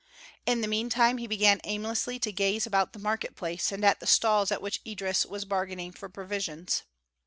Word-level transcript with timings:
In 0.47 0.61
the 0.61 0.67
meantime 0.67 1.19
he 1.19 1.27
began 1.27 1.61
aimlessly 1.63 2.17
to 2.21 2.31
gaze 2.31 2.65
about 2.65 2.93
the 2.93 2.97
market 2.97 3.35
place 3.35 3.71
and 3.71 3.85
at 3.85 3.99
the 3.99 4.07
stalls 4.07 4.51
at 4.51 4.59
which 4.59 4.81
Idris 4.83 5.27
was 5.27 5.45
bargaining 5.45 5.91
for 5.91 6.09
provisions. 6.09 6.81